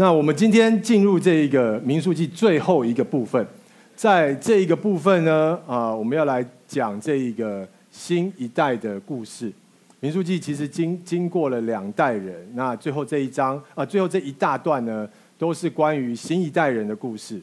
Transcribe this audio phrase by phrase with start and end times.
[0.00, 3.44] 那我们今天进入这一个民数记最后一个部分，
[3.96, 9.52] 在这一个部分呢，啊，我们要来讲这一个新一代的故事。
[9.98, 15.04] 民数记其实经经过了两代人，那最后这一章啊，最后这一大段呢，
[15.36, 17.40] 都是关于新一代人的故事。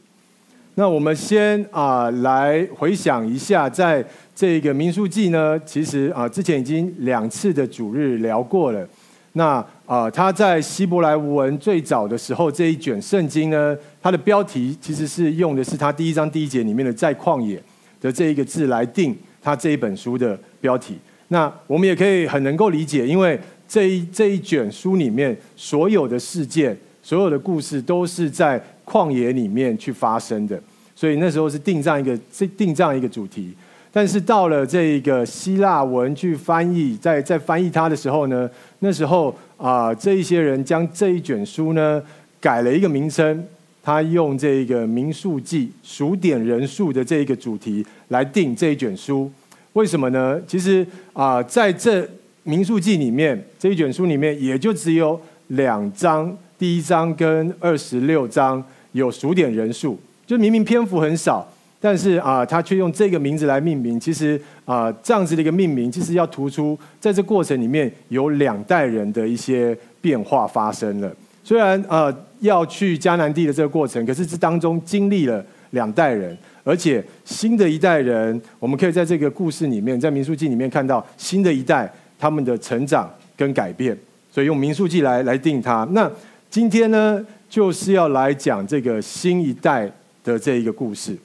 [0.76, 4.02] 那我们先啊来回想一下，在
[4.34, 8.88] 这个民数记呢，其实啊之前已经两次的主日聊过了。
[9.34, 17.62] 那啊，他在希伯来文最早的时候，这一卷圣经呢，它的标题其实是用的是他第一章第一节里面的“在旷野”
[18.00, 20.98] 的这一个字来定他这一本书的标题。
[21.28, 23.38] 那我们也可以很能够理解，因为
[23.68, 30.60] 这一这一卷书里面所有的事件、所有的故事都是在旷野里面去发生的，
[30.96, 32.18] 所以那时候是定这样一个
[32.56, 33.54] 定这样一个主题。
[33.92, 38.50] 但是到了这个希腊文去翻译，在在翻译它的时候呢，
[38.80, 42.02] 那时候啊、这一些人将这一卷书呢
[42.40, 43.44] 改了一个名称，
[43.82, 49.30] 他用这个民数记数点人数的这一个主题来定这一卷书。
[49.72, 50.40] 为什么呢？
[50.46, 52.06] 其实啊、在这
[52.42, 58.62] 民数记里面，这一卷书里面也就只有两章，第一章跟二十六章
[58.92, 61.46] 有数点人数，就明明篇幅很少，
[61.86, 64.00] 但是啊、他却用这个名字来命名。
[64.00, 71.08] 其实啊、这样子的一个命名，其实要突出在这过程里面有两代人的一些变化发生了。
[71.44, 76.36] 虽然、呃，要去迦南地的这个过程，可是这当中经历了两代人。
[76.64, 81.88] 而且新的一代人，我们可以在这个故事里面，在民数记里面看到新的一代
[82.18, 83.96] 他们的成长跟改变，
[84.32, 85.86] 所以用民数记来来定它。
[85.92, 86.10] 那
[86.50, 89.88] 今天呢，就是要来讲这个新一代
[90.24, 91.16] 的这一个故事。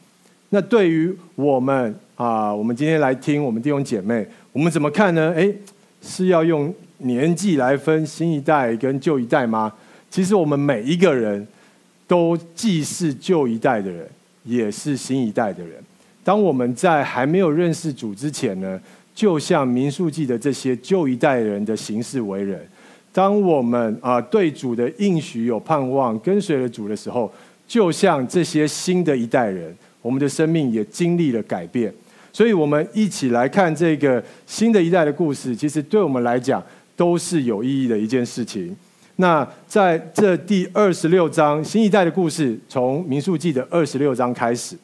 [0.51, 5.33] 那对于我们啊，我们今天来听我们弟兄姐妹，我们怎么看呢？
[5.35, 5.53] 诶，
[6.01, 9.73] 是要用年纪来分新一代跟旧一代吗？
[10.09, 11.45] 其实我们每一个人
[12.07, 14.07] 都既是旧一代的人。
[14.43, 15.73] 也是新一代的人。
[16.23, 18.81] 当我们在还没有认识主之前呢，
[19.13, 22.57] 就像民数记的这些旧一代人的行事为人；
[23.13, 27.31] 当我们啊对主的应许有盼望，跟随了主的时候，
[27.67, 31.93] 就像这些新的一代人，我们的生命也经历了改变。
[32.33, 36.63] 所以，我们一起来看这个新的一代的故事，其实对我们来讲
[36.95, 38.75] 都是有意义的一件事情。
[39.17, 44.77] 那在这第二十六章新一代的故事，从民数记的二十六章开始。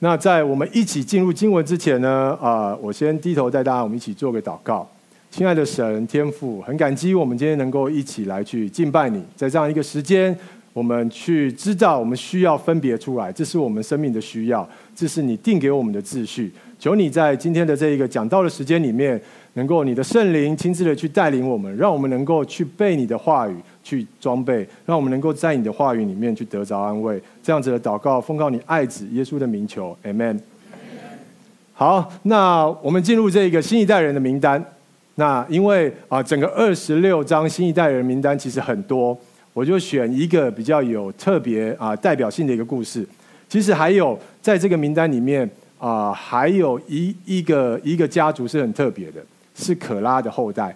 [0.00, 4.86] 那在我们一起进入经文之前呢，啊，我先低头带大家，我们一起做个祷告。
[5.30, 10.36] 亲爱的神天父，很感激我们今天能够一起来去敬拜你，在这样一个时间，
[10.74, 16.52] 我们去知道我们需要分别出来，这是我们生命的需要，这是你定给我们的秩序。
[16.78, 19.18] 求你在今天的这一个讲道的时间里面。
[19.56, 23.54] 能够你的圣灵亲自的去带领我们，让我们能够去背你的话语，
[23.84, 27.22] 去装备，让我们能够在你的话语里面去得着安慰。
[27.40, 30.40] 这样子的祷告，奉告你爱子耶稣的名求，Amen。
[31.72, 34.60] 好，那我们进入这个新一代人的名单。
[35.14, 39.16] 那因为啊，整个二十六章新一代人名单其实很多，
[39.54, 43.08] 我就选一个比较有特别啊代表性的一个故事。
[43.48, 45.48] 其实还有在这个名单里面
[45.78, 49.24] 啊，还有一一个一个家族是很特别的。
[49.56, 50.74] 是可拉的后代，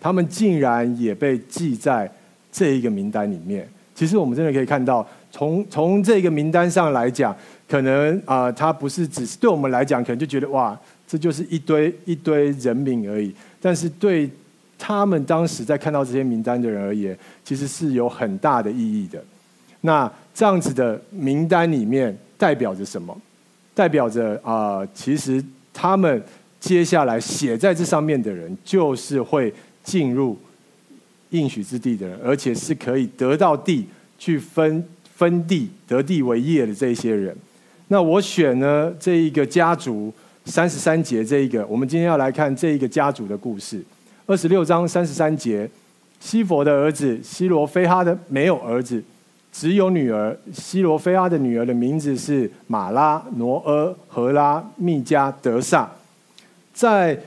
[0.00, 2.08] 他们竟然也被记在
[2.52, 3.68] 这一个名单里面。
[3.96, 7.36] 其实我们真的可以看到，从从这个名单上来讲，
[7.68, 13.34] 可能啊，他、不是只是对我们来讲，可能就觉得哇，这就是一堆一堆人名而已。
[13.60, 14.30] 但是对
[14.84, 19.22] 他们当时在看到这些名单的人而言，其实是有很大的意义的。
[19.82, 23.16] 那这样子的名单里面代表着什么？
[23.72, 25.42] 代表着啊、其实
[25.72, 26.20] 他们。
[26.62, 30.38] 接下来写在这上面的人，就是会进入
[31.30, 33.84] 应许之地的人，而且是可以得到地
[34.16, 37.36] 去分分地得地为业的这些人。
[37.88, 43.82] 那我选呢这一个家族三十三节这一个，我们今天要来看这一个家族的故事。
[44.26, 45.68] 二十六章三十三节，
[46.20, 49.02] 西弗的儿子西罗非哈的没有儿子，
[49.52, 50.36] 只有女儿。
[50.52, 55.90] 西罗非哈的女儿的名字是马拉、挪阿、何拉、密加德萨。
[56.72, 57.18] 在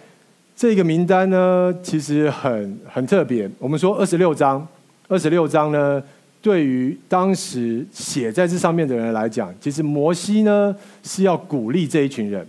[0.55, 3.49] 这个名单呢，其实很很特别。
[3.59, 4.65] 我们说二十六章，
[5.09, 6.01] 二十六章呢，
[6.41, 12.47] 对于当时写在这上面的人来讲，其实摩西呢是要鼓励这一群人，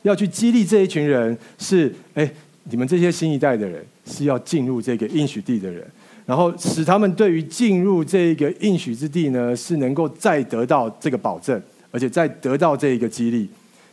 [0.00, 2.28] 要去激励这一群人，是哎，
[2.64, 5.86] 你们这些新一代的人是要进入这个应许地的人，
[6.26, 11.60] 然后使他们对于进入这个应许之地呢，是能够再得到这个保证，
[11.90, 13.48] 而且再得到这一个激励。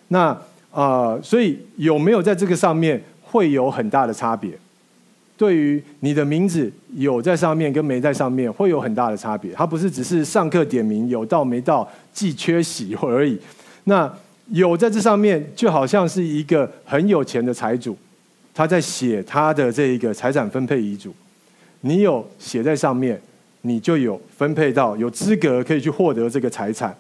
[0.09, 0.37] 那。
[0.71, 4.51] 啊、所以有没有在这个上面会有很大的差别？
[5.35, 9.51] 对于你的名字有在上面跟没在上面会有很大的差别。
[9.53, 13.35] 它不是只是上课点名有到没到既缺席而已。
[13.85, 14.07] 那
[14.51, 17.97] 有在这上面，就好像是一个很有钱的财主，
[18.59, 21.15] 他在写他的这一个财产分配遗嘱。
[21.79, 23.17] 你有写在上面，
[23.61, 26.93] 你就有分配到，有资格可以去获得这个财产。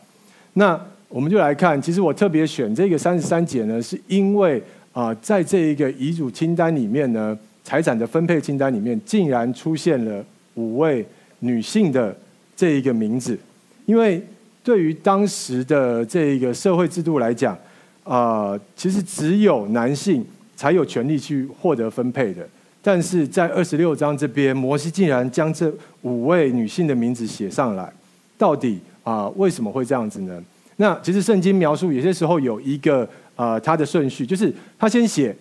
[0.53, 0.79] 那
[1.09, 4.63] 我们就来看，其实我特别选这个三十三节呢，是因为
[4.93, 10.23] 啊，在这一个遗嘱清单里面呢，财产的分配清单里面，竟然出现了
[10.53, 11.05] 五位
[11.39, 12.15] 女性的
[12.55, 13.37] 这一个名字。
[13.85, 14.25] 因为
[14.63, 17.57] 对于当时的这一个社会制度来讲，
[18.05, 20.25] 啊，其实只有男性
[20.59, 22.45] 才有权利去获得分配的。
[22.81, 27.89] 但是在二十六章这边，摩西竟然将这五位女性的名字写上来，
[28.37, 30.43] 到底啊，为什么会这样子呢？
[30.75, 33.07] 那其实圣经描述有些时候有一个
[33.37, 35.33] 呃，他的顺序，就是他先写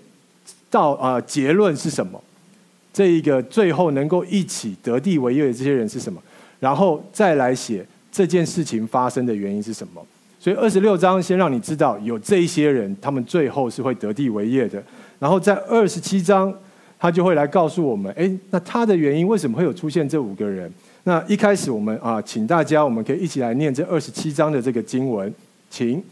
[0.71, 2.23] 到啊结论是什么，
[2.93, 6.23] 这一个最后能够一起得地为业的这些人是什么，
[6.61, 10.01] 然后再来写这件事情发生的原因是什么。
[10.41, 14.81] 所以二十六章先让你知道有这一些人，他们最后是会得地为业的。
[15.19, 16.53] 然后在二十七章，
[16.99, 20.73] 他就会来告诉我们，哎，那他的原因为什么会有出现这五个人？
[21.05, 25.33] 那一开始我们啊，请大家我们可以一起来念这二十七章的这个经文，
[25.71, 26.03] 请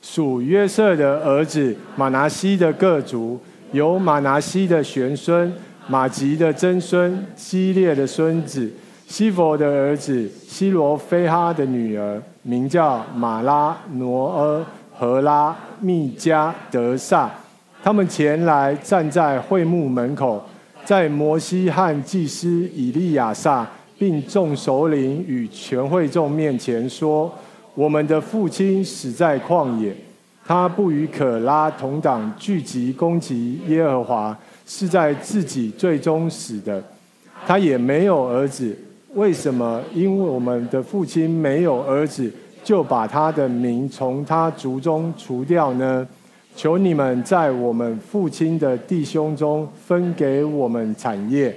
[0.00, 3.38] 属约瑟的儿子马拿西的各族，
[3.72, 5.52] 有马拿西的玄孙、
[5.88, 8.70] 马吉的曾孙、基列的孙子、
[9.06, 17.30] 西弗的儿子、西罗非哈的女儿，名叫马拉、挪阿、何拉、密加、得撒，
[17.86, 20.44] 他们前来站在会幕门口，
[20.84, 23.64] 在摩西和祭司以利亚撒。
[23.96, 27.32] 并众首领与全会众面前说
[27.76, 29.94] ：“我们的父亲死在旷野，
[30.44, 34.36] 他不与可拉同党聚集攻击耶和华，
[34.66, 36.82] 是在自己最终死的。
[37.46, 38.76] 他也没有儿子。
[39.14, 39.80] 为什么？
[39.94, 42.28] 因为我们的父亲没有儿子，
[42.64, 46.06] 就把他的名从他族中除掉呢？
[46.56, 51.56] 求你们在我们父亲的弟兄中分给我们产业。”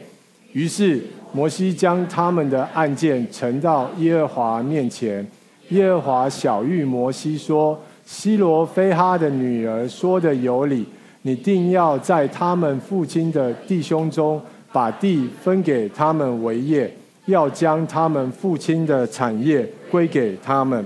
[0.54, 1.02] 于是。
[1.32, 5.24] 摩西将他们的案件呈到耶和华面前，
[5.70, 10.84] 耶和华晓諭摩西说：“西罗非哈的女儿说的有理，
[11.22, 14.42] 你定要在他们父亲的弟兄中
[14.72, 16.92] 把地分给他们为业，
[17.28, 20.84] 要将他们父亲的产业归给他们。”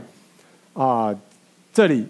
[0.75, 1.15] 啊，
[1.73, 2.05] 这里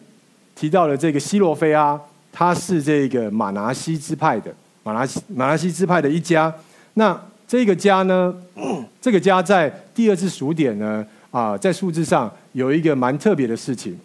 [0.55, 1.99] 提到了这个西罗非哈，
[2.31, 4.53] 他是这个马拿西支派的
[4.83, 6.53] 马拿西马拿西支派的一家，
[6.95, 7.19] 那。
[7.45, 8.33] 这个家呢，
[8.99, 13.95] 这个家在第二次数点呢，啊，在数字上有一个蛮特别的事情，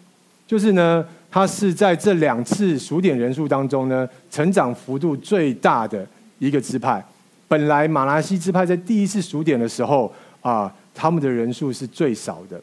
[0.45, 6.05] 就是呢，他是在这两次数点人数当中呢，成长幅度最大的
[6.37, 7.03] 一个支派。
[7.47, 12.61] 本来马拿西支派在第一次数点的时候啊，他们的人数是最少的，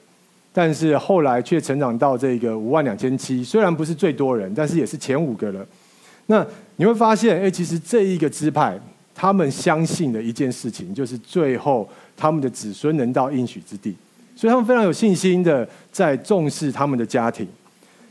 [0.57, 5.61] 但是后来却成长到这个五万两千七，虽然不是最多人，但是也是前五个了。
[6.29, 6.43] 那
[6.77, 8.81] 你会发现，哎，其实这一个支派。
[9.19, 13.97] 他们相信的一件事情，就是最后他们的子孙能到应许之地，
[14.35, 17.49] 所以他们非常有信心的在重视他们的家庭。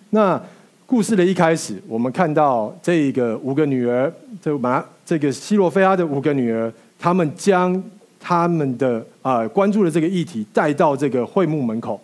[0.09, 0.41] 那
[0.87, 4.11] 故事的一开始，我们看到这一个五个女儿，
[4.41, 7.83] 这把这个西罗非哈的五个女儿，他们将
[8.19, 12.01] 他们的啊、关注的这个议题带到这个会幕门口，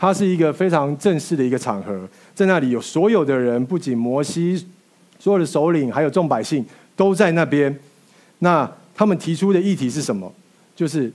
[0.00, 4.64] 它是一个非常正式的一个场合，在那里有所有的人，不仅摩西，
[5.18, 6.64] 所有的首领还有众百姓
[6.94, 7.76] 都在那边。
[8.38, 10.32] 那他们提出的议题是什么？
[10.76, 11.12] 就是，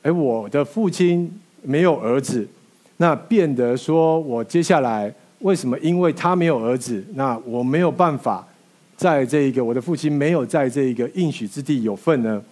[0.00, 2.48] 哎，我的父亲没有儿子，
[2.96, 5.78] 那变得说我接下来为什么？
[5.80, 8.48] 因为他没有儿子，那我没有办法
[8.96, 12.42] 在这个我的父亲没有在这个应许之地有份呢？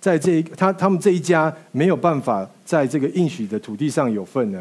[0.00, 4.60] 在这一他他们这一家没有办法在这个应许的土地上有份呢？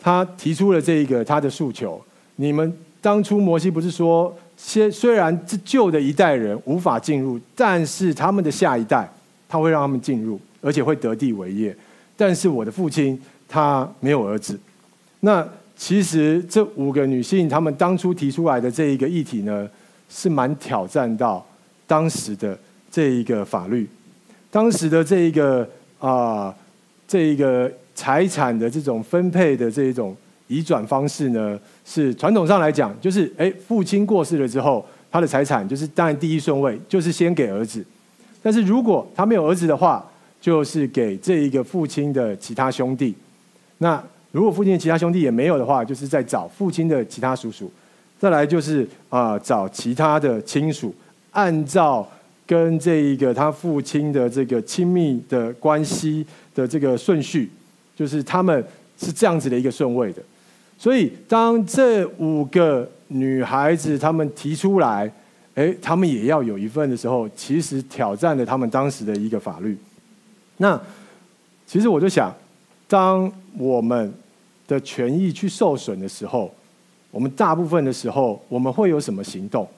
[0.00, 2.02] 他提出了这一个他的诉求。
[2.36, 4.34] 你们当初摩西不是说？
[4.56, 9.10] 先虽然这旧的一代人无法进入，但是他们的下一代
[9.48, 11.74] 他会让他们进入，而且会得地为业。
[12.14, 14.60] 但是我的父亲他没有儿子。
[15.20, 19.66] 那其实这五个女性她们当初提出来的这一个议题呢，
[20.10, 21.42] 是蛮挑战到
[21.86, 22.58] 当时的
[22.90, 23.88] 这一个法律，
[24.50, 25.66] 当时的这一个
[25.98, 26.54] 啊、
[27.08, 30.16] 这一个财产的这种分配的这一种。
[30.52, 37.84] 移转方式呢，是传统上来讲，就是哎，父亲过世了之后，他的财产就是当然第一顺位，就是先给儿子。
[38.42, 40.04] 但是如果他没有儿子的话，
[40.40, 43.14] 就是给这一个父亲的其他兄弟。
[43.78, 44.02] 那
[44.32, 47.70] 如果父亲的其他兄弟也没有的话，就是再找父亲的其他叔叔。
[48.18, 50.92] 再来就是啊、找其他的亲属，
[51.30, 52.04] 按照
[52.44, 56.26] 跟这一个他父亲的这个亲密的关系
[56.56, 57.48] 的这个顺序，
[58.00, 58.64] 就是他们
[58.98, 60.22] 是这样子的一个顺位的。
[60.78, 65.12] 所以当这五个女孩子她们提出来，
[65.54, 69.76] 哎，她们也要有一份的时候，其实挑战了他们当时的一个法律。
[70.56, 70.80] 那
[71.66, 72.34] 其实我就想，
[72.88, 74.10] 当我们
[74.66, 76.50] 的权益去受损的时候，
[77.10, 79.68] 我们大部分的时候，我们会有什么行动？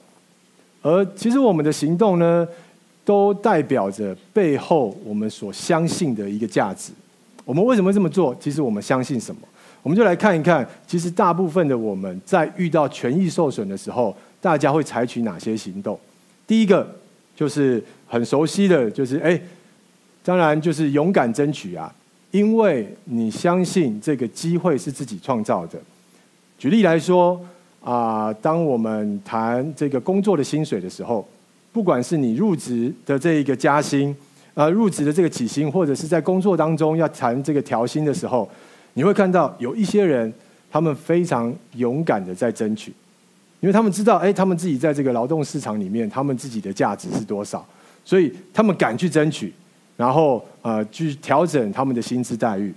[0.81, 2.47] 而其实我们的行动呢，
[3.03, 6.93] 都代表着背后我们所相信的一个价值。
[7.45, 8.35] 我们为什么这么做？
[8.39, 9.41] 其实我们相信什么？
[9.81, 15.99] 我们就来看一看，其实大部分的我们在遇到权益受损的时候，大家会采取哪些行动？
[16.47, 16.89] 第一个
[17.35, 19.39] 就是很熟悉的，就是哎，
[20.23, 21.93] 当然就是勇敢争取啊，
[22.31, 25.77] 因为你相信这个机会是自己创造的。
[26.57, 27.37] 举例来说
[27.81, 31.27] 啊，当我们谈这个工作的薪水的时候，
[31.73, 34.15] 不管是你入职的这一个加薪，
[34.53, 38.49] 呃，入职的这个起薪，或者是在工作当中要谈这个调薪的时候，
[38.93, 40.31] 你会看到有一些人，
[40.71, 42.93] 他们非常勇敢的在争取，
[43.59, 47.65] 因为他们知道，哎，他们自己在这个劳动市场里面，他们自己的价值是多少，
[48.05, 49.53] 所以他们敢去争取，
[49.97, 52.73] 然后呃，去调整他们的薪资待遇，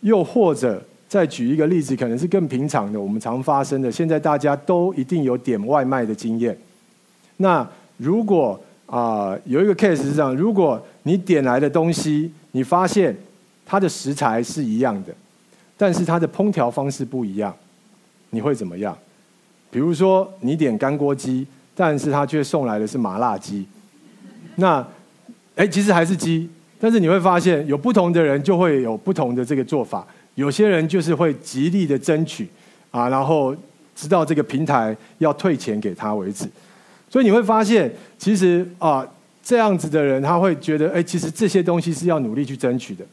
[0.00, 0.82] 又或者。
[1.06, 3.92] 再举一个例子，可能是更平常的，我们常发生的。
[3.92, 6.58] 现在大家都一定有点外卖的经验。
[7.36, 7.64] 那
[7.98, 13.16] 如果啊、有一个 case 是这样，如果你点来的东西，你发现
[13.64, 15.12] 它的食材是一样的，
[15.76, 17.54] 但是它的烹调方式不一样，
[18.30, 18.96] 你会怎么样？
[19.70, 23.66] 比如说你点干锅鸡，但是它却送来的是麻辣鸡。
[24.56, 24.86] 那
[25.56, 26.48] 哎，其实还是鸡，
[26.78, 30.06] 但是你会发现有不同的人就会有不同的这个做法。
[30.36, 32.48] 有些人就是会极力的争取，
[32.90, 33.54] 啊，然后
[33.96, 36.48] 直到这个平台要退钱给他为止。
[37.14, 39.06] 所以你会发现，其实啊，
[39.40, 43.04] 这样子的人他会觉得，哎，其实这些东西是要努力去争取的。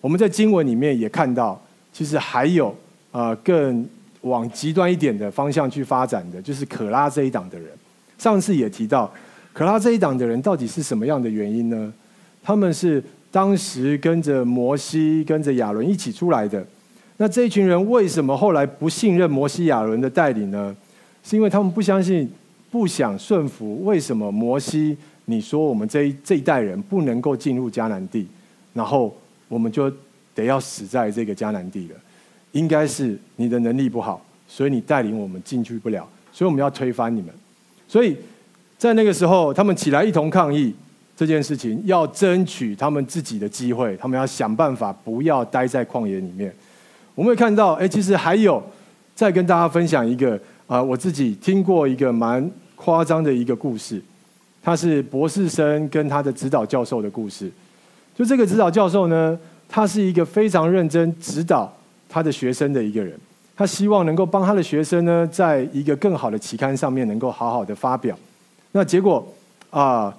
[0.00, 2.74] 我们在经文里面也看到，其实还有
[3.10, 3.86] 啊更
[4.22, 7.68] 往极端一点的方向去发展的，就是可拉这一党的人。
[8.16, 9.12] 上次也提到，
[9.52, 11.92] 可拉这一党的人到底是什么样的原因呢？
[12.42, 13.04] 他们是。
[13.30, 16.62] 当时跟着摩西、跟着亚伦一起出来的，
[17.16, 20.76] 那这一群人为什么后来不信任摩西、亚伦的带领呢？
[21.24, 22.30] 是因为他们不相信、
[22.72, 23.84] 不想顺服。
[23.84, 28.26] 为什么摩西你说我们这一这一代人不能够进入迦南地，
[28.72, 29.88] 然后我们就
[30.34, 31.94] 得要死在这个迦南地了？
[32.52, 37.30] 应该是你的能力不好，所以你带领我们进去不了，所以我们要推翻你们。
[37.86, 38.16] 所以
[38.76, 40.74] 在那个时候，他们起来一同抗议。
[41.14, 46.52] 这件事情要争取他们自己的机会，他们要想办法不要待在旷野里面。
[47.14, 48.60] 我们会看到，哎，其实还有
[49.14, 52.50] 再跟大家分享一个啊、我自己听过一个蛮
[52.82, 54.02] 夸张的一个故事，
[54.62, 57.50] 他是博士生跟他的指导教授的故事。
[58.16, 61.72] 就这个指导教授呢，他是一个非常认真指导
[62.08, 63.16] 他的学生的一个人，
[63.54, 68.16] 他希望能够帮他的学生呢，在一个更好的期刊上面能够好好的发表。
[68.72, 69.26] 那结果
[69.70, 70.12] 啊。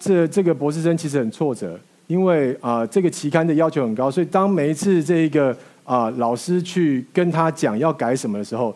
[0.00, 1.76] 这这个博士生其实很挫折，
[2.06, 5.52] 因为啊、这个期刊的要求很高，所以当每一次这一个
[5.82, 8.72] 啊、老师去跟他讲要改什么的时候，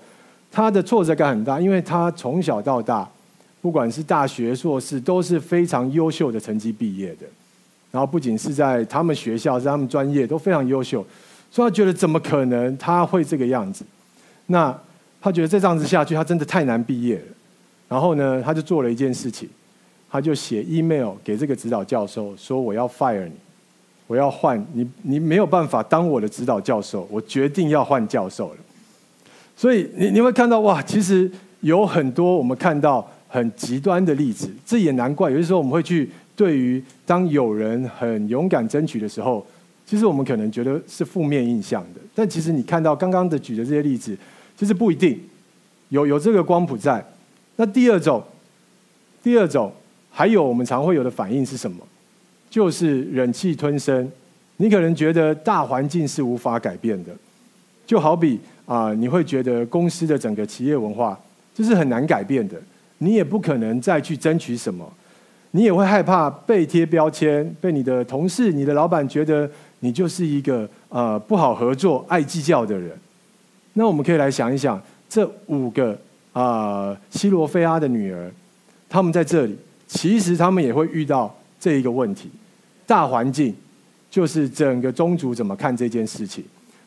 [0.50, 3.09] 他的挫折感很大，因为他从小到大，
[3.62, 7.26] 不管是大学、硕士，都是非常优秀的成绩毕业的，
[7.90, 11.07] 然后不仅是在他们学校，在他们专业都非常优秀，
[11.50, 13.83] 所以他觉得怎么可能他会这个样子？
[14.47, 14.78] 那
[15.21, 17.25] 他觉得再这样子下去，他真的太难毕业了。
[17.88, 19.49] 然后呢，他就做了一件事情。
[20.11, 23.33] 他就写 email 给这个指导教授说：“我要 fire 你，
[24.07, 28.57] 我要换你，你没有办法当我的指导教授，我决定要换教授了。”
[29.57, 35.31] 所以你你会看到哇，其实有很多我们看到很极端的例子，这也难怪。
[35.31, 39.45] 有些时候我们会去对于当有人很勇敢争取的时候，
[39.87, 42.01] 其实我们可能觉得是负面印象的。
[42.15, 44.15] 但其实你看到刚刚的举的这些例子，
[44.55, 45.19] 其实不一定
[45.89, 47.03] 有有这个光谱在。
[47.57, 48.23] 那第二种，
[49.23, 49.73] 第二种。
[50.15, 51.79] 还有我们常会有的反应是什么？
[52.51, 54.12] 就是忍气吞声。
[54.59, 57.11] 你可能觉得大环境是无法改变的，
[57.87, 61.19] 就好比啊、你会觉得公司的整个企业文化
[61.55, 62.61] 就是很难改变的，
[63.03, 64.89] 你也不可能再去争取什么，
[65.51, 72.97] 你也会害怕被贴标签，被你的同事、你的老板觉得你就是一个呃不好合作、爱计较的人。
[73.73, 75.99] 那我们可以来想一想，这五个
[76.33, 78.31] 啊、西罗非阿的女儿，
[78.89, 79.59] 她们在这里。
[79.89, 82.31] 其实他们也会遇到这一个问题，
[82.87, 83.55] 大环境
[84.11, 86.43] 就是整个宗族怎么看这件事情，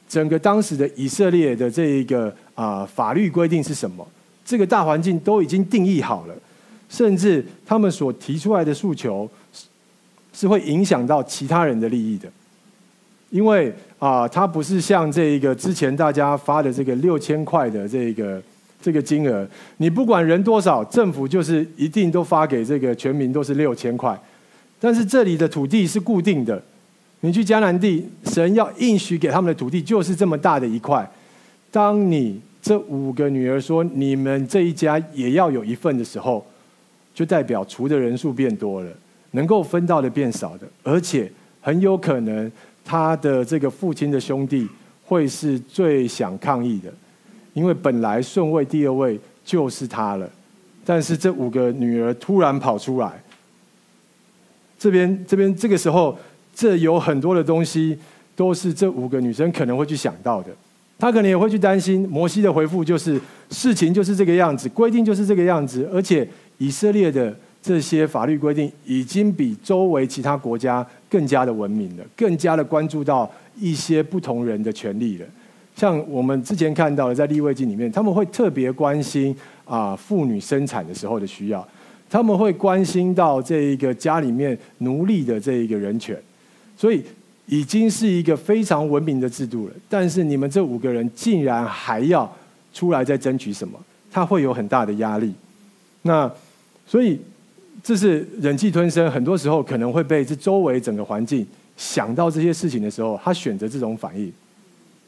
[0.09, 4.07] 整个当时的以色列的这一个啊法律规定是什么？
[4.45, 6.35] 这个大环境都已经定义好了，
[6.87, 9.27] 甚至他们所提出来的诉求
[10.31, 12.29] 是会影响到其他人的利益的。
[13.31, 18.41] 因为啊，它不是像这一个之前大家发的这个六千块的这个
[18.81, 19.45] 这个金额，
[19.77, 24.17] 你不管人多少，政府就是一定都发给这个全民都是六千块。
[24.79, 26.61] 但是这里的土地是固定的，
[27.21, 31.09] 你去迦南地，神要应许给他们的土地就是这么大的一块。
[31.71, 36.43] 当你这五个女儿说你们这一家也要有一份的时候，
[37.13, 38.89] 就代表除的人数变多了，
[39.31, 41.31] 能够分到的变少的，而且
[41.61, 42.51] 很有可能。
[42.83, 44.67] 他的这个父亲的兄弟
[45.03, 46.91] 会是最想抗议的，
[47.53, 50.27] 因为本来顺位第二位就是他了，
[50.83, 53.23] 但是这五个女儿突然跑出来，
[54.79, 56.17] 这边这边这个时候，
[56.55, 57.95] 这有很多的东西
[58.35, 60.49] 都是这五个女生可能会去想到的，
[60.97, 62.07] 他可能也会去担心。
[62.09, 67.35] 摩西的回复就是事情就是这个样子，规定就是这个样子，而且以色列的。
[67.65, 73.27] 这些法律规定已经比周围其他国家更加的文明了，更加的关注到
[73.59, 75.25] 一些不同人的权利了。
[75.75, 79.35] 像我们之前看到的，在利未记里面，他们会特别关心
[79.65, 81.67] 啊妇女生产的时候的需要，
[82.07, 86.15] 他们会关心到这一个家里面奴隶的这一个人权，
[86.77, 87.03] 所以
[87.47, 89.73] 已经是一个非常文明的制度了。
[89.89, 92.31] 但是你们这五个人竟然还要
[92.73, 93.79] 出来再争取什么？
[94.11, 95.33] 他会有很大的压力。
[96.01, 96.31] 那
[96.85, 97.19] 所以。
[97.83, 101.45] 这是忍气吞声，很多时候可能会被这周围整个环境
[101.77, 104.31] 想到这些事情的时候，他选择这种反应。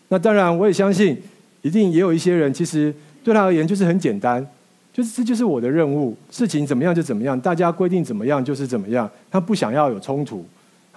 [0.09, 1.17] 那当然，我也相信，
[1.63, 4.45] 一定也有一些人，其实对他而言就是很简单，
[4.93, 9.09] 就是这就是我的任务，事情怎么样就怎么样，大家规定怎么样就是怎么样。
[9.31, 10.45] 他不想要有冲突，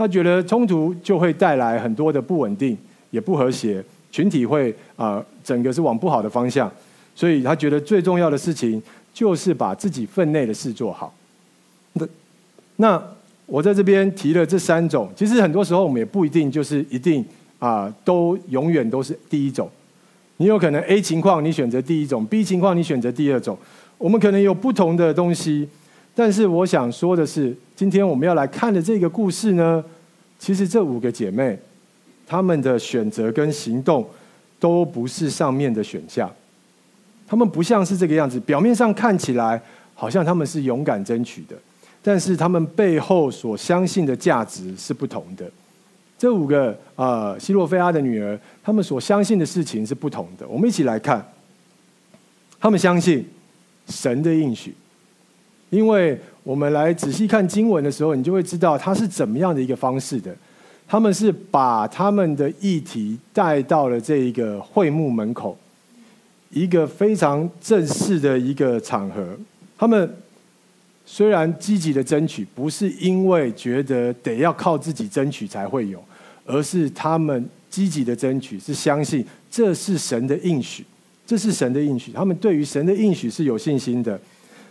[0.00, 2.74] 他觉得冲突就会带来很多的不稳定，
[3.10, 6.72] 也不和谐，群体会啊、整个是往不好的方向。
[7.14, 11.12] 所以他觉得最重要的事情就是把自己分内的事做好。
[11.92, 12.08] 那
[12.76, 13.02] 那
[13.44, 17.22] 我在这边提了这三种，其实很多时候我们也不一定就是一定
[17.58, 19.70] 啊、都永远都是第一种。
[20.38, 23.54] 你有可能 A 情况你选择第一种，B 情况你选择第二种，
[23.98, 25.68] 我们可能有不同的东西。
[26.12, 29.82] 但是我想说的是，今天我们要来看的这个故事呢，
[30.40, 31.56] 其实这五个姐妹
[32.26, 34.04] 她们的选择跟行动
[34.58, 36.28] 都不是上面的选项，
[37.28, 39.62] 她们不像是这个样子，表面上看起来
[39.94, 41.54] 好像她们是勇敢争取的。
[42.02, 45.44] 但是他们背后所相信的价值是不同的。
[46.16, 50.48] 这五个呃西罗非亚的女儿，她们所相信的事情是不同的。
[50.48, 51.22] 我们一起来看，
[52.58, 53.28] 她们相信
[53.86, 54.74] 神的应许，
[55.68, 60.34] 因为我们来仔细看经文的时候，你就会知道他是怎么样的一个方式的。
[60.86, 65.56] 他们是把他们的议题带到了这一个会幕门口，
[66.50, 69.36] 一个非常正式的一个场合，
[69.78, 70.16] 他们。
[71.06, 76.00] 虽然积极的争取，不是因为觉得得要靠自己争取才会有，
[76.44, 80.84] 而是他们积极的争取，是相信这是神的应许，
[81.26, 82.12] 这是神的应许。
[82.12, 84.20] 他们对于神的应许是有信心的。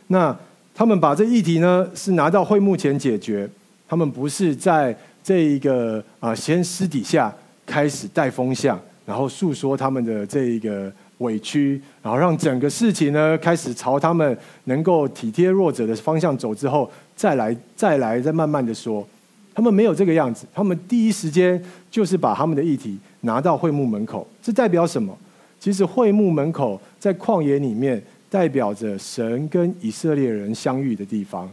[0.08, 0.34] 那
[0.79, 3.45] 他们把这议题呢，是拿到会幕前解决。
[3.85, 10.89] 他们不是在这一个啊，先私底下开始带风向，然后诉说他们的这一个。
[11.17, 19.05] 委屈，然后让整个事情呢开始朝他们能够体贴弱者的方向走之后，再来再来再慢慢的说，
[19.53, 21.61] 他们没有这个样子，他们第一时间
[21.91, 25.13] 就是把他们的议题拿到会幕门口，这代表什么？
[25.59, 31.51] 其实会幕门口在旷野里面代表着神跟以色列人相遇的地方，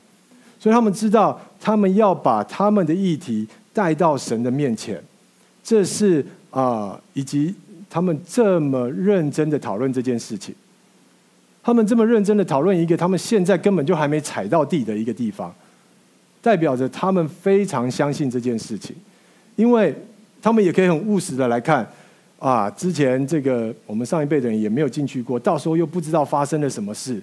[0.58, 5.02] 所以他们知道他们要把他们的议题带到神的面前，
[5.62, 7.54] 这是啊、以及。
[7.88, 10.52] 他们这么认真的讨论这件事情，
[11.62, 15.54] 他们这么认真的讨论一个他们现在根本就还没踩到地的一个地方，
[16.42, 18.94] 代表着他们非常相信这件事情，
[19.54, 19.94] 因为
[20.42, 21.88] 他们也可以很务实的来看，
[22.38, 27.22] 啊，之前这个我们上一辈的人也没有进去过，到时候又不知道发生了什么事，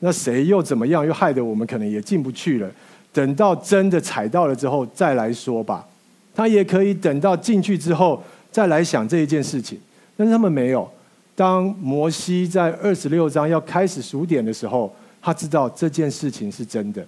[0.00, 2.70] 那谁又怎么样，又害得我们可能也进不去了。
[3.12, 5.86] 等到真的踩到了之后再来说吧，
[6.34, 9.78] 他也可以等到进去之后再来想这一件事情。
[10.16, 10.88] 但是他们没有。
[11.34, 14.92] 当摩西在二十六章要开始数点的时候，
[15.22, 17.06] 他知道这件事情是真的，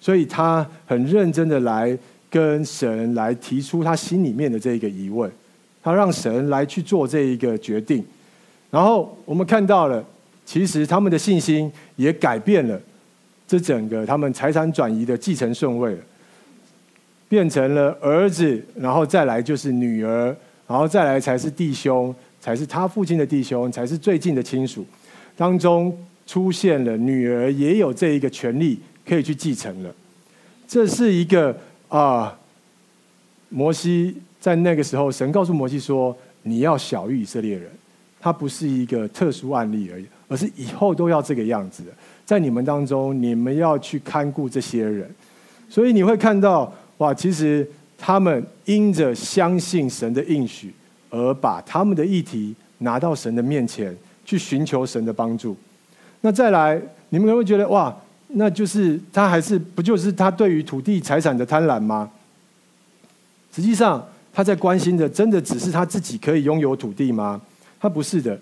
[0.00, 1.96] 所以他很认真的来
[2.28, 5.30] 跟神来提出他心里面的这个疑问，
[5.82, 8.04] 他让神来去做这一个决定。
[8.70, 10.04] 然后我们看到了，
[10.44, 12.80] 其实他们的信心也改变了
[13.46, 15.96] 这整个他们财产转移的继承顺位，
[17.28, 20.34] 变成了儿子，然后再来就是女儿，
[20.68, 22.14] 然后再来才是弟兄。
[22.42, 24.82] 才是他父亲的弟兄，才是最近的亲属。
[25.36, 25.94] 当中
[26.26, 29.94] 出现了女儿，也有这一个权利可以去继承了。
[30.66, 31.54] 这是一个
[31.88, 32.34] 啊，
[33.50, 37.70] 摩西在那个时候，神告诉摩西说：“你要小于以色列人。”
[38.22, 41.82] 他不是一个特殊案例而已，而是以后都要这个样子。
[42.26, 45.10] 在你们当中，你们要去看顾这些人，
[45.70, 50.70] 所以你会看到，哇，其实他们因着相信神的应许，
[51.08, 55.56] 而把他们的议题拿到神的面前去寻求神的帮助。
[56.20, 57.96] 那再来，你们可能会觉得，哇，
[58.28, 62.10] 那就是他还是不就是他对于土地财产的贪婪吗？
[63.50, 67.40] 实际上，他在关心的，真的只是他自己可以拥有土地吗？
[67.80, 68.38] 他不是的，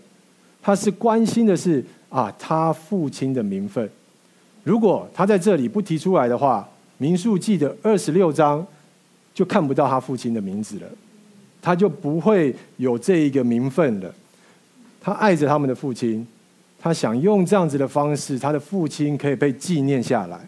[0.60, 3.88] 他是关心的是啊，他父亲的名分。
[4.64, 8.66] 如果他在这里不提出来的话，民数记的二十六章
[9.32, 10.86] 就看不到他父亲的名字了，
[11.62, 14.12] 他就不会有这一个名分了。
[15.00, 16.26] 他爱着他们的父亲，
[16.78, 20.38] 他想用这样子的方式，他的父亲可以被纪念下来。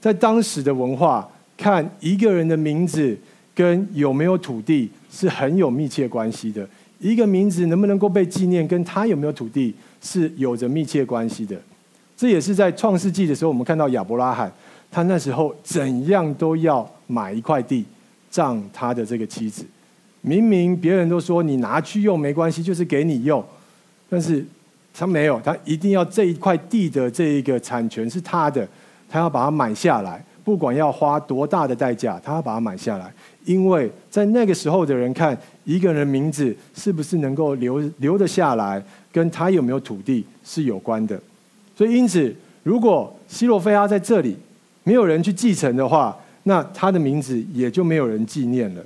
[0.00, 3.16] 在当时的文化，看一个人的名字
[3.54, 6.68] 跟有没有土地是很有密切关系的。
[6.98, 11.56] 一个名字能不能够被纪念，跟他有没有土地是有着密切关系的。
[12.16, 14.50] 这也是在创世纪的时候，我们看到亚伯拉罕，
[14.90, 17.84] 他那时候怎样都要买一块地，
[18.30, 19.64] 葬他的这个妻子。
[20.22, 23.44] 明明别人都说你拿去用没关系，就是给你用，
[24.08, 24.42] 但是
[24.94, 28.66] 他没有，他一定要这一块地的这一个产权是他的，
[29.10, 33.12] 他要把它买下来，不管要花多大的代价，他要把它买下来。
[33.44, 41.20] 因为在那个时候的人看一个人名字是不是能够留留得下来，跟他有没有土地是有关的。
[41.76, 44.36] 所以因此，如果西罗菲亚在这里
[44.82, 48.82] 没有人去继承的话，那他的名字也就没有人纪念了，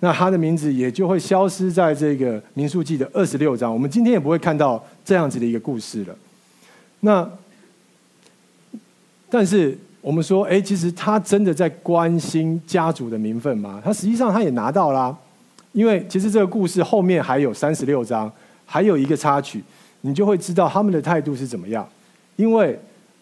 [0.00, 3.72] 那他的名字也就会消失在这个民数记的二十六章。
[3.72, 6.14] 我们今天也不会看到这样子的一个故事了。
[7.00, 7.30] 那
[9.30, 9.78] 但是。
[10.02, 13.80] 我们说，哎，其实他真的在关心家族的名分吗？
[13.84, 15.16] 他实际上他也拿到啦，
[15.70, 18.30] 因为其实这个故事后面还有三十六章，
[18.66, 19.62] 还有一个插曲，
[20.00, 21.88] 你就会知道他们的态度是怎么样。
[22.34, 22.76] 因为，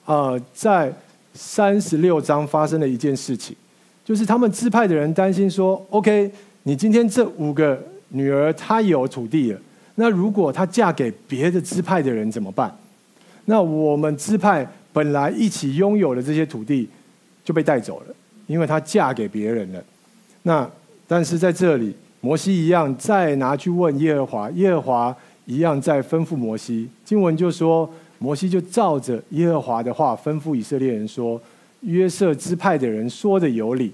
[0.07, 0.91] 呃，在
[1.35, 3.55] 三十六章发生了一件事情，
[4.03, 9.61] 就是他们支派的人担心说，OK，你今天这五个女儿她有土地了，
[9.97, 12.75] 那如果她嫁给别的支派的人怎么办？
[13.45, 14.67] 那我们支派。
[14.93, 16.89] 本来一起拥有的这些土地
[17.45, 18.15] 就被带走了，
[18.47, 19.83] 因为她嫁给别人了。
[20.43, 20.69] 那
[21.07, 26.89] 但是在这里，摩西一样再拿去问耶和华，耶和华一样再吩咐摩西。
[27.05, 31.41] 经文就说，摩西就照着耶和华的话吩咐以色列人说
[31.83, 33.93] ：“约瑟支派的人说的有理。”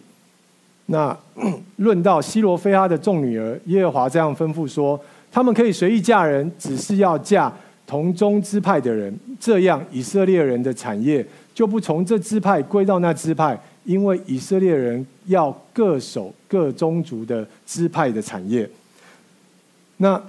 [0.87, 1.17] 那
[1.77, 4.99] 论到西罗非哈的众女儿，耶和华这样吩咐说
[5.31, 7.53] ：“他们可以随意嫁人，只是要嫁。”
[7.87, 18.69] 同宗支派的人，这样以色列人的产业就不从这支派归到那支派，因为以色列人要各守各宗族的支派的产业。
[19.99, 20.21] 那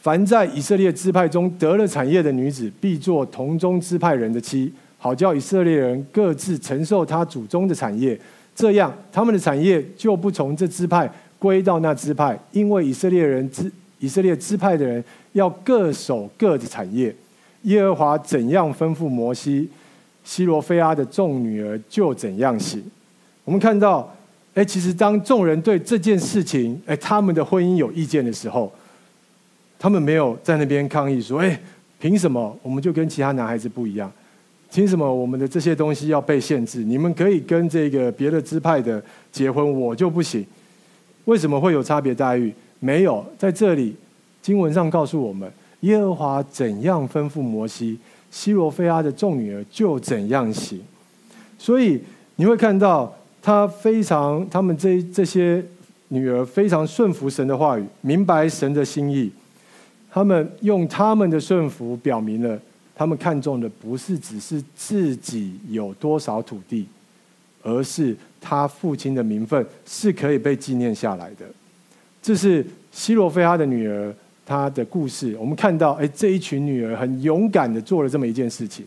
[0.00, 8.18] 凡在以色列支派中得了产业的女子，必做同宗支派人的妻，好叫以色列人各自承受他祖宗的产业。
[8.56, 15.04] 这样他们的产业就不从这支派归到那支派，因为以色列人支以色列支派的人。
[15.34, 17.14] 要各守各的产业，
[17.62, 19.68] 耶和华怎样吩咐摩西，
[20.24, 22.82] 西罗非阿的众女儿就怎样行。
[23.44, 24.10] 我们看到，
[24.54, 28.72] 哎，其实当众人对这件事情，哎，他们的婚姻有意见的时候，
[29.78, 31.60] 他们没有在那边抗议说，哎，
[31.98, 34.10] 凭什么我们就跟其他男孩子不一样？
[34.72, 36.78] 凭什么我们的这些东西要被限制？
[36.78, 40.46] 你们可以跟这个别的支派的结婚，我就不行。
[41.24, 42.52] 为什么会有差别待遇？
[42.78, 43.96] 没有，在这里。
[44.44, 47.98] 经文上告诉我们，耶和华怎样吩咐摩西，
[48.30, 50.78] 西罗非哈的众女儿就怎样行。
[51.58, 51.98] 所以
[52.36, 55.64] 你会看到，他非常，他们这这些
[56.08, 59.32] 女儿非常顺服神的话语，明白神的心意。
[60.12, 62.60] 他们用他们的顺服，表明了
[62.94, 66.86] 他们看重的不是只是自己有多少土地，
[67.62, 71.46] 而是他父亲的名分是可以被纪念下来的。
[72.22, 74.14] 这是西罗非哈的女儿。
[74.46, 78.84] 他的故事，我们看到，哎，这一群女儿很勇敢的做了这么一件事情。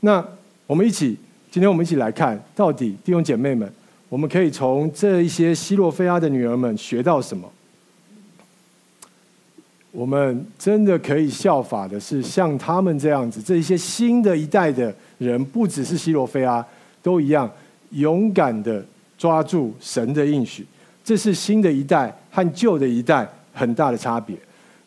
[0.00, 0.24] 那
[0.66, 1.16] 我们一起，
[1.50, 3.70] 今天我们一起来看，到底弟兄姐妹们，
[4.08, 7.50] 我们可以从这一些西罗菲亚的女儿们学到什么？
[9.90, 16.64] 我们真的可以效法的是像他们这样子，这一些新的一代的人，不只是西罗菲亚，
[17.02, 17.50] 都一样
[17.90, 18.84] 勇敢的
[19.16, 20.66] 抓住神的应许。
[21.02, 24.36] 这是新的一代和旧的一代很大的差别。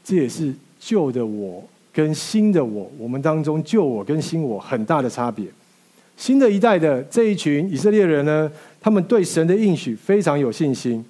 [0.04, 5.46] 这也是旧的我跟新的我，我们当中旧我跟新我很大的差别。
[6.18, 11.04] 新的一代的这一群以色列人呢，他们对神的应许非常有信心。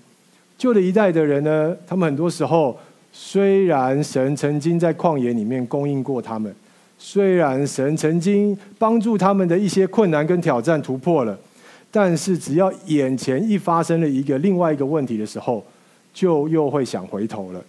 [0.58, 2.77] 旧的一代的人呢，他们很多时候
[3.12, 6.54] 虽然神曾经在旷野里面供应过他们，
[6.97, 11.38] 虽然神曾经帮助他们的一些困难跟挑战突破了，
[11.89, 15.65] 但是只要眼前一发生了一个另外一个问题的时候，
[16.13, 17.62] 就又会想回头了，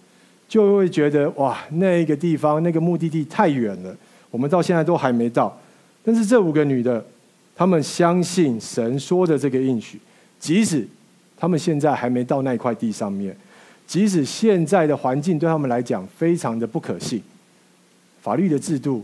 [0.53, 3.97] 就会觉得哇，那个地方那个目的地太远了，
[4.29, 5.59] 我们到现在都还没到。
[6.03, 7.03] 但是这五个女的，
[7.55, 9.99] 她们相信神说的这个应许，
[10.39, 10.87] 即使
[11.35, 13.35] 她们现在还没到那块地上面，
[13.87, 17.19] 即使现在的环境对他们来讲非常的不可信，
[18.21, 19.03] 法律的制度，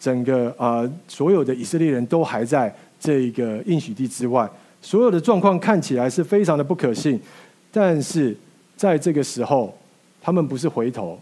[0.00, 4.50] 整个啊、所有的以色列人都还在这个应许地之外，
[4.82, 7.20] 所有的状况看起来是非常的不可信，
[7.70, 8.36] 但是。
[8.76, 9.76] 在这个时候，
[10.20, 11.18] 他们不是回头，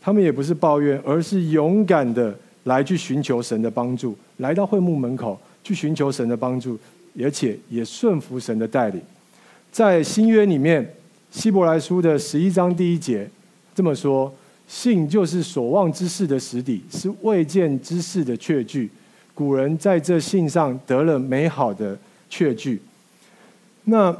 [0.00, 6.78] 他们也不是抱怨，而是勇敢的来去寻求神的帮助，来到会幕门口去寻求神的帮助，
[7.20, 9.00] 而且也顺服神的带领。
[9.70, 10.94] 在新约里面，
[11.30, 13.28] 希伯来书的十一章第一节
[13.74, 14.32] 这么说
[14.68, 18.90] ：“信就是所望之事的实底，是未见之事的确据。
[19.34, 22.82] 古人在这信上得了美好的确据。”
[23.84, 24.16] 那。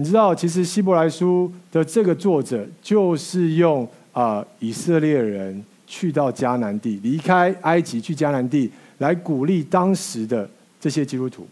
[0.00, 10.48] 你知道，其实希伯来书的这个作者就是用啊、以色列人去到迦南地，离开埃及去迦南地，来鼓励当时的
[10.80, 11.44] 这些基督徒，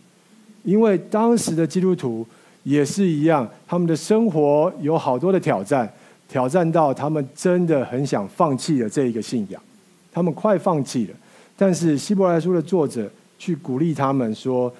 [0.62, 2.24] 因为当时的基督徒
[2.62, 5.92] 也是一样，他们的生活有好多的挑战，
[6.28, 9.60] 挑战到他们真的很想放弃了这一个信仰，
[10.12, 11.14] 他们快放弃了，
[11.56, 14.72] 但是希伯来书的作者去鼓励他们说。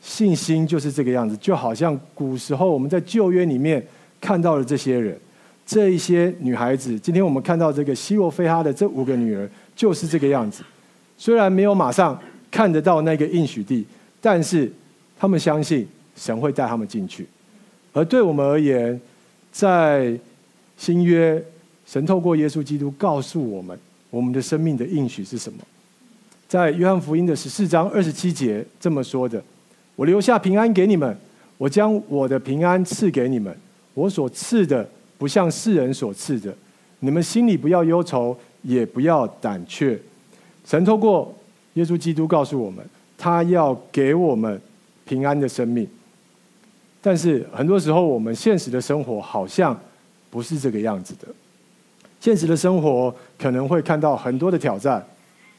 [0.00, 3.84] 信心就是这个样子，就好像古时候我们在旧约里面
[4.20, 5.18] 看到的这些人，
[5.66, 10.62] 这一些女孩子，今天我们看到这个西罗非哈的这五个女儿，就是这个样子。
[11.16, 12.18] 虽然没有马上
[12.50, 13.84] 看得到那个应许地，
[14.20, 14.70] 但是
[15.18, 17.26] 他们相信神会带他们进去。
[17.92, 18.98] 而对我们而言，
[19.50, 20.16] 在
[20.76, 21.42] 新约，
[21.84, 23.76] 神透过耶稣基督告诉我们，
[24.10, 25.58] 我们的生命的应许是什么？
[26.46, 29.42] 在约翰福音的十四章二十七节这么说的。
[29.98, 31.18] 我留下平安给你们，
[31.56, 33.52] 我将我的平安赐给你们。
[33.94, 36.54] 我所赐的不像世人所赐的，
[37.00, 39.98] 你们心里不要忧愁，也不要胆怯。
[40.64, 41.34] 神透过
[41.72, 44.60] 耶稣基督告诉我们，他要给我们
[45.04, 45.84] 平安的生命。
[47.02, 49.76] 但是很多时候，我们现实的生活好像
[50.30, 51.26] 不是这个样子的。
[52.20, 55.04] 现实的生活可能会看到很多的挑战，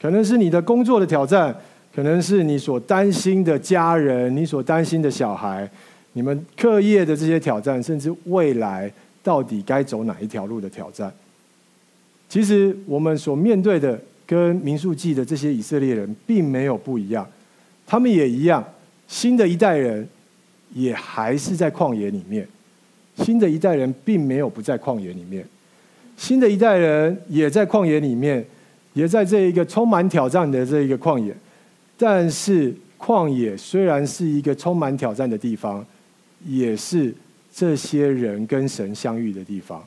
[0.00, 1.54] 可能是你的工作的挑战。
[1.94, 5.68] 可能是你所担心的家人，你所担心的小孩，
[6.12, 8.90] 你们课业的这些挑战，甚至未来
[9.22, 11.12] 到底该走哪一条路的挑战。
[12.28, 17.28] 其实我们所面对的，跟民数记的这些以色列人并没有不一样，
[17.84, 18.64] 他们也一样，
[19.08, 20.08] 新的一代人
[20.72, 22.46] 也还是在旷野里面，
[23.16, 25.44] 新的一代人并没有不在旷野里面，
[26.16, 28.44] 新的一代人也在旷野里面，
[28.92, 31.34] 也在这一个充满挑战的这一个旷野。
[32.02, 35.84] 但是旷野虽然是一个充满挑战的地方，
[36.46, 37.14] 也是
[37.52, 39.84] 这些人跟神相遇的地方。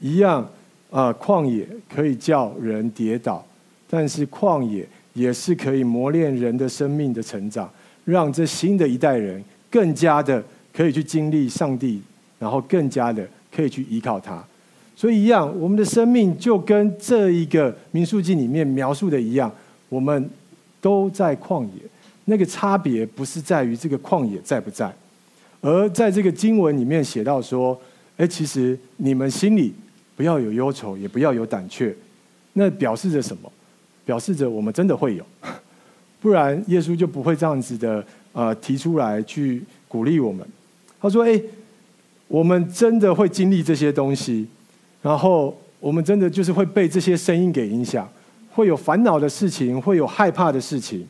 [0.00, 0.44] 一样
[0.90, 3.46] 啊，旷野可以叫人跌倒，
[3.88, 7.70] 但是旷野也是可以磨练人的生命的成长，
[8.04, 9.40] 让这新的一代人
[9.70, 12.02] 更加的可以去经历上帝，
[12.40, 14.44] 然后更加的可以去依靠他。
[14.96, 19.48] 所以一样，我们的生命就跟这一个民数记里面描述的一样，
[19.88, 20.28] 我们。
[20.80, 21.82] 都在旷野，
[22.24, 24.92] 那个差别不是在于这个旷野在不在，
[25.60, 27.78] 而在这个经文里面写到说，
[28.16, 29.74] 哎，其实你们心里
[30.16, 31.94] 不要有忧愁，也不要有胆怯，
[32.54, 33.50] 那表示着什么？
[34.06, 35.24] 表示着我们真的会有，
[36.20, 40.44] 不然耶稣就不会这样子的呃提出来去鼓励我们。
[41.00, 41.40] 他说：“哎，
[42.26, 44.48] 我们真的会经历这些东西，
[45.00, 48.08] 然后我们真的就是会被这些声音给影响。”
[48.52, 51.06] 会有烦恼的事情，会有害怕的事情，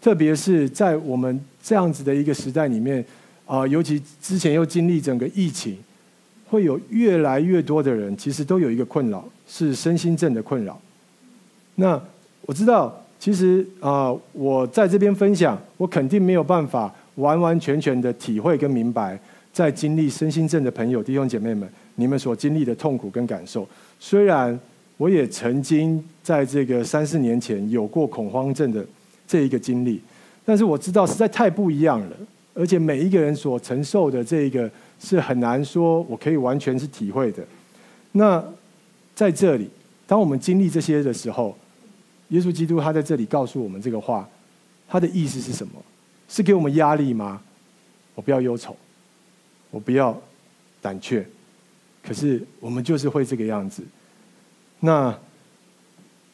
[0.00, 3.04] 特别是在我们这样子的一个时代里面，
[3.46, 5.76] 啊，尤其之前又经历整个疫情，
[6.48, 10.80] 会有越来越多的人其实都有一个困扰，是身心症的困扰。
[11.74, 12.00] 那
[12.46, 19.18] 我知道，其实啊，我在这边分享，我肯定没有办法完完全全的体会跟明白，
[19.52, 23.68] 在经历身心症的朋友弟兄姐妹们，你们所经历的痛苦跟感受，
[24.00, 24.58] 虽然。
[25.02, 28.86] 我也曾经在这个三四年前有过恐慌症的
[29.26, 30.00] 这一个经历，
[30.44, 32.16] 但是我知道实在太不一样了，
[32.54, 37.44] 而且每一个人所承受的这个是很难说我可以完全是体会的。
[38.12, 38.44] 那
[39.12, 39.68] 在这里，
[40.06, 41.58] 当我们经历这些的时候，
[42.28, 44.28] 耶稣基督他在这里告诉我们这个话，
[44.86, 45.72] 他的意思是什么？
[46.28, 47.42] 是给我们压力吗？
[48.14, 48.76] 我不要忧愁，
[49.72, 50.16] 我不要
[50.80, 51.26] 胆怯。
[52.04, 53.82] 可是我们就是会这个样子。
[54.84, 55.16] 那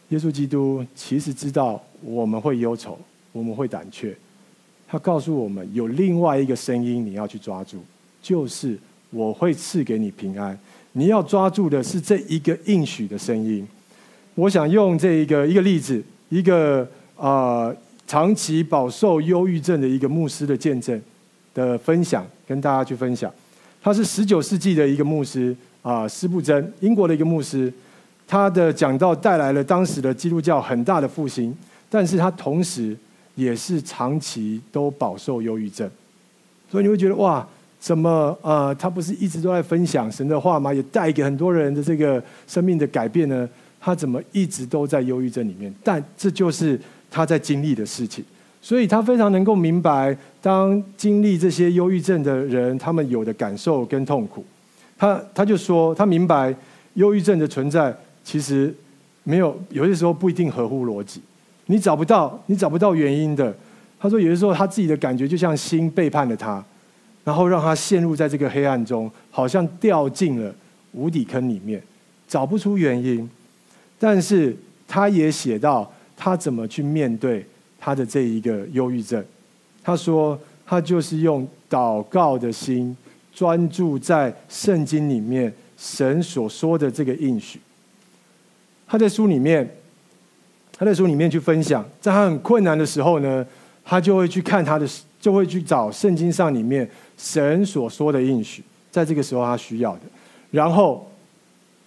[0.08, 2.98] 耶稣基督其实知道我们会忧愁，
[3.30, 4.16] 我们会胆怯。
[4.88, 7.76] 他告诉我们，有另外一个声音你要去抓住，
[8.22, 8.78] 就是
[9.10, 10.58] 我会赐给你平安。
[10.92, 13.68] 你要抓住的是这一个应许的声音。
[14.34, 17.70] 我想用这一个一个例子，一个啊、
[18.06, 20.98] 长期饱受忧郁症的一个牧师的见证
[21.52, 23.30] 的分享，跟大家去分享。
[23.82, 27.70] 他是十九世纪的一个牧师啊，斯布珍，英国的一个牧师。
[28.28, 31.56] 他的讲道带来了当时的基督教很大的复兴，
[31.88, 32.94] 但是他同时
[33.34, 35.90] 也是长期都饱受忧郁症。
[36.70, 37.44] 所以你会觉得哇，
[37.80, 40.74] 怎么呃，他不是一直都在分享神的话吗？
[40.74, 43.48] 也带给很多人的这个生命的改变呢？
[43.80, 45.72] 他怎么一直都在忧郁症里面？
[45.82, 46.78] 但这就是
[47.10, 48.22] 他在经历的事情。
[48.60, 54.44] 所以他非常能够明白，当经历这些忧郁症的人，他们有的感受跟痛苦。
[54.98, 56.52] 他他就说，他明白
[56.94, 57.96] 忧郁症的存在，
[58.28, 58.74] 其实
[59.24, 61.22] 没有有些时候不一定合乎逻辑，
[61.64, 63.56] 你找不到你找不到原因的。
[63.98, 66.62] 他说，有些时候他自己的感觉就像心背叛了他，
[67.24, 70.54] 然后让他陷入在这个黑暗中，好像掉进了
[70.92, 71.82] 无底坑里面，
[72.28, 73.26] 找不出原因。
[73.98, 74.54] 但是
[74.86, 77.42] 他也写到他怎么去面对。
[77.80, 79.24] 他的这一个忧郁症，
[79.82, 82.94] 他说他就是用祷告的心，
[83.32, 87.60] 专注在圣经里面神所说的这个应许。
[88.88, 89.68] 他在书里面，
[90.72, 93.46] 他在书里面去分享，在他很困难的时候呢，
[93.84, 94.88] 他就会去看他的，
[95.20, 100.00] 就会去找圣经上里面神所说的应许，在这个时候他需要的，
[100.50, 101.08] 然后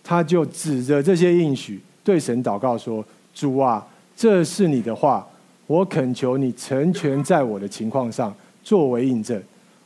[0.04, 3.86] 他就指着这些应许对神祷告说：“主啊，
[4.16, 5.28] 这是你的话。”
[5.68, 9.42] 我恳求你成全在我的情况上，作为印证。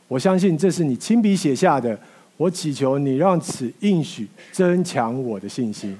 [0.08, 1.96] 我相信这是你亲笔写下的。
[2.36, 5.96] 我祈求你让此应许增强我的信心。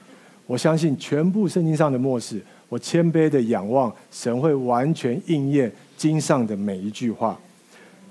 [0.46, 2.40] 我相信全部圣经上的默示。
[2.68, 7.38] 我谦卑的仰望神会完全应验经上的每一句话。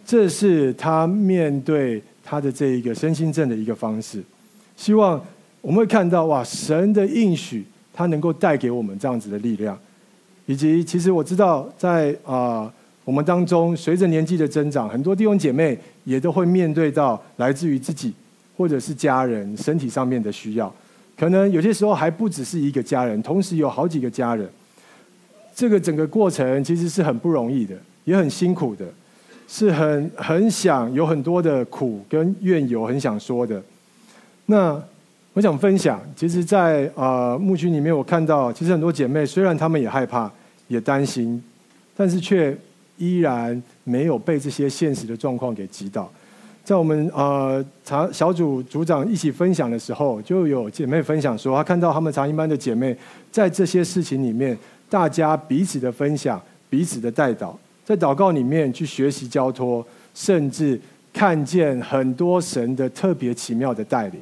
[0.05, 4.23] 这是他面对他的这一个身心症的一个方式。
[4.77, 5.21] 希望
[5.59, 9.77] 我们会看到哇，神的应许，他能够带给我们这样子的力量。
[10.45, 12.71] 以及，其实我知道在，啊
[13.03, 18.13] 我们当中，随着年纪的增长，很多弟兄姐妹也都会面对到来自于自己
[18.55, 20.73] 或者是家人身体上面的需要。
[21.17, 24.47] 可能有些时候还不只是一个家人，同时有好几个家人。
[25.55, 28.85] 这个整个过程其实是很不容易的，也很辛苦的，
[29.47, 33.61] 是很很想有很多的苦跟怨尤，很想说的。
[34.45, 34.81] 那。
[35.35, 40.31] 我想分享，其实在，在呃牧区里面，我看到其实很多姐妹，虽然她们也害怕、
[40.69, 41.43] 也担心，
[41.93, 42.57] 但是却
[42.97, 46.09] 依然没有被这些现实的状况给击倒。
[46.65, 52.97] 在我们呃长小组组长一起分享的时候，就有姐妹分享说，她看到她们长营班的姐妹
[53.31, 54.57] 在这些事情里面，
[54.89, 57.53] 大家彼此的分享、彼此的代祷，
[57.85, 60.81] 在祷告里面去学习交托，甚至
[61.13, 64.19] 看见很多神的特别奇妙的带领。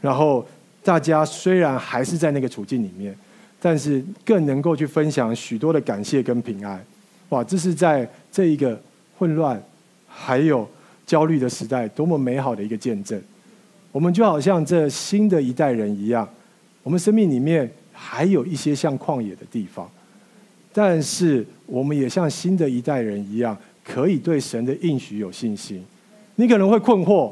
[0.00, 0.44] 然后
[0.82, 3.14] 大家虽然还是在那个处境里面，
[3.60, 6.82] 但是更能够去分享许多的感谢跟平安。
[7.28, 8.80] 哇，这是在这一个
[9.18, 9.62] 混乱
[10.08, 10.66] 还有
[11.12, 13.20] 焦虑的时代，多么美好的一个见证！
[13.90, 16.26] 我们就好像这新的一代人一样，
[16.82, 19.86] 我们生命里面还有一些像旷野的地方，
[20.72, 25.84] 但是我们也像新的一代人一样，可以对神的应许有信心。
[26.36, 27.30] 你可能会困惑。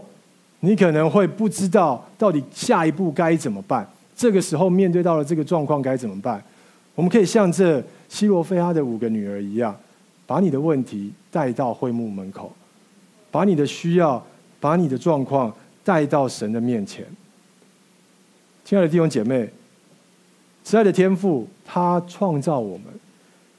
[0.63, 3.89] 你可能会不知道到底下一步该怎么办。
[4.15, 6.45] 这个时候面对到了这个状况该怎么办？
[6.95, 9.75] 我们可以像这西罗非哈的五个女儿一样，
[10.27, 12.53] 把你的问题带到会幕门口，
[13.31, 14.25] 把你的需要、
[14.59, 17.05] 把你的状况带到神的面前。
[18.65, 19.49] 亲爱的弟兄姐妹，
[20.63, 22.87] 慈爱的天父，他创造我们，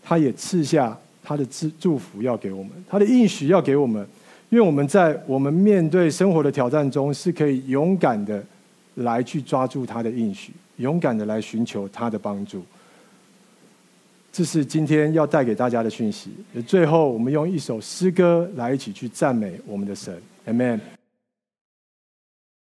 [0.04, 4.06] 他也赐下他的祝祝福要给我们，他的应许要给我们。
[4.50, 8.44] 因为我们在我们面对生活的挑战中，是可以勇敢的
[8.96, 12.62] 来去抓住他的应许，勇敢的来寻求他的帮助。
[14.32, 16.32] 这是今天要带给大家的讯息。
[16.66, 20.16] 最后，我们用一首诗歌来一起去赞美我们的神。
[20.48, 20.80] Amen。